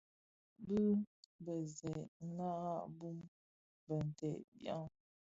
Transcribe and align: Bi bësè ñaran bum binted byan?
Bi 0.65 0.79
bësè 1.45 1.93
ñaran 2.35 2.85
bum 2.97 3.17
binted 3.85 4.37
byan? 4.57 4.83